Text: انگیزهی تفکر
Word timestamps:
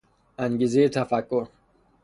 انگیزهی 0.37 0.89
تفکر 0.89 1.47